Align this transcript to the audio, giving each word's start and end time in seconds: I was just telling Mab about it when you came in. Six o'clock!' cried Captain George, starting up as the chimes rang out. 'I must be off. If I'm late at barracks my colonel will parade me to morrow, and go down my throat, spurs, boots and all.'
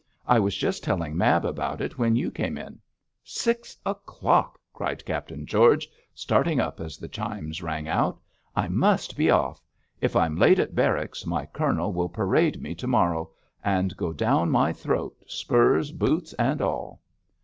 I 0.25 0.39
was 0.39 0.55
just 0.57 0.83
telling 0.83 1.15
Mab 1.15 1.45
about 1.45 1.79
it 1.79 1.99
when 1.99 2.15
you 2.15 2.31
came 2.31 2.57
in. 2.57 2.79
Six 3.23 3.77
o'clock!' 3.85 4.59
cried 4.73 5.05
Captain 5.05 5.45
George, 5.45 5.87
starting 6.15 6.59
up 6.59 6.79
as 6.79 6.97
the 6.97 7.07
chimes 7.07 7.61
rang 7.61 7.87
out. 7.87 8.19
'I 8.55 8.69
must 8.69 9.15
be 9.15 9.29
off. 9.29 9.61
If 9.99 10.15
I'm 10.15 10.37
late 10.37 10.57
at 10.57 10.73
barracks 10.73 11.27
my 11.27 11.45
colonel 11.45 11.93
will 11.93 12.09
parade 12.09 12.59
me 12.59 12.73
to 12.73 12.87
morrow, 12.87 13.29
and 13.63 13.95
go 13.95 14.11
down 14.11 14.49
my 14.49 14.73
throat, 14.73 15.17
spurs, 15.27 15.91
boots 15.91 16.33
and 16.33 16.63
all.' 16.63 16.99